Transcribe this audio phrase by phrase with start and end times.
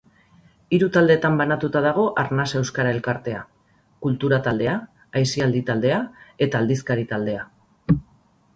[0.75, 3.43] Hiru taldetan banatua dago Arnasa euskara-elkartea:
[4.07, 4.73] kultura-taldea,
[5.23, 6.01] aisialdi-taldea
[6.47, 7.45] eta aldizkari-taldea.